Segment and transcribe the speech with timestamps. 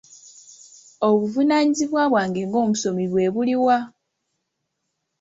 [1.07, 3.77] Obuvunaanyizibwa bwange ng'omusomi bwe buli wa?